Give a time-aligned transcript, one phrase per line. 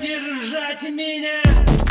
[0.00, 1.89] Держать меня.